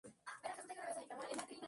Fue 0.41 0.51
enterrado 0.51 0.93
en 0.93 0.95
los 0.95 1.03
Estados 1.03 1.31
Unidos. 1.31 1.51